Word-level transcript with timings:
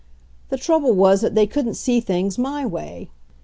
"The 0.49 0.57
trouble 0.57 0.93
was 0.93 1.21
that 1.21 1.35
they 1.35 1.45
couldn't 1.45 1.75
see 1.75 1.99
things 1.99 2.39
my 2.39 2.65
way. 2.65 3.11